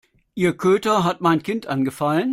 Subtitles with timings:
[0.33, 2.29] Ihr Köter hat mein Kind angefallen.